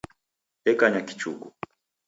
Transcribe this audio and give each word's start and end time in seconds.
Dekanya 0.65 1.01
kichuku. 1.07 1.47